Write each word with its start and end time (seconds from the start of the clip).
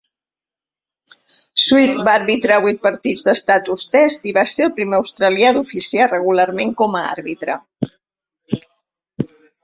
Swift 1.63 1.99
va 2.05 2.13
arbitrar 2.19 2.55
vuit 2.63 2.79
partits 2.85 3.23
d'estatus 3.27 3.83
"test" 3.95 4.25
i 4.29 4.33
va 4.37 4.45
ser 4.53 4.65
el 4.67 4.71
primer 4.79 4.97
australià 4.99 5.51
d'oficiar 5.59 6.07
regularment 6.13 6.73
com 6.79 6.97
a 7.01 7.03
arbitre. 7.11 7.59